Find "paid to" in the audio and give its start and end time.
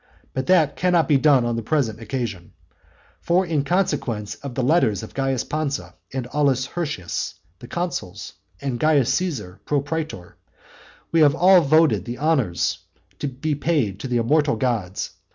13.53-14.07